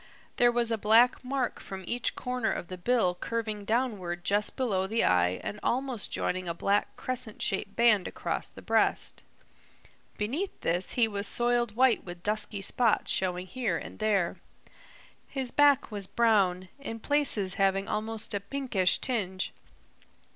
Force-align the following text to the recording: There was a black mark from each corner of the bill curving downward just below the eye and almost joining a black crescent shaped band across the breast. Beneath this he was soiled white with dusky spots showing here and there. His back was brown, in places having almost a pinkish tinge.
There 0.37 0.51
was 0.51 0.71
a 0.71 0.79
black 0.79 1.23
mark 1.23 1.59
from 1.59 1.83
each 1.85 2.15
corner 2.15 2.51
of 2.51 2.69
the 2.69 2.77
bill 2.79 3.13
curving 3.13 3.65
downward 3.65 4.23
just 4.23 4.55
below 4.55 4.87
the 4.87 5.03
eye 5.03 5.39
and 5.43 5.59
almost 5.61 6.09
joining 6.09 6.47
a 6.47 6.55
black 6.55 6.95
crescent 6.95 7.39
shaped 7.39 7.75
band 7.75 8.07
across 8.07 8.49
the 8.49 8.63
breast. 8.63 9.23
Beneath 10.17 10.59
this 10.61 10.93
he 10.93 11.07
was 11.07 11.27
soiled 11.27 11.75
white 11.75 12.03
with 12.03 12.23
dusky 12.23 12.61
spots 12.61 13.11
showing 13.11 13.45
here 13.45 13.77
and 13.77 13.99
there. 13.99 14.37
His 15.27 15.51
back 15.51 15.91
was 15.91 16.07
brown, 16.07 16.69
in 16.79 16.99
places 16.99 17.53
having 17.61 17.87
almost 17.87 18.33
a 18.33 18.39
pinkish 18.39 18.97
tinge. 18.97 19.53